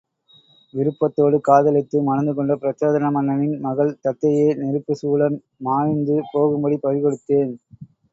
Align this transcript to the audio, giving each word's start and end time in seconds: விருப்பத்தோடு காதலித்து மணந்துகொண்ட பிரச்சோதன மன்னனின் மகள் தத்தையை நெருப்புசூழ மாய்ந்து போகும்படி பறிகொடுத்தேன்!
விருப்பத்தோடு 0.73 1.37
காதலித்து 1.41 1.97
மணந்துகொண்ட 2.07 2.53
பிரச்சோதன 2.61 3.11
மன்னனின் 3.11 3.53
மகள் 3.65 3.91
தத்தையை 4.05 4.47
நெருப்புசூழ 4.61 5.29
மாய்ந்து 5.61 6.17
போகும்படி 6.33 6.79
பறிகொடுத்தேன்! 6.79 7.53